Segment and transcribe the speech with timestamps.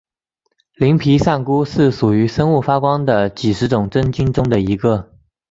[0.77, 5.13] 鳞皮扇菇是属于生物发光的几十种真菌中的一个。